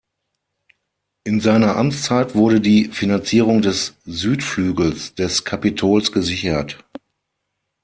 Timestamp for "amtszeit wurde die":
1.77-2.85